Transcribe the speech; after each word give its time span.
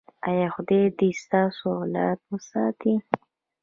ایا 0.29 0.47
خدای 0.55 0.83
دې 0.97 1.09
ستاسو 1.23 1.63
اولاد 1.79 2.19
وساتي؟ 2.31 2.93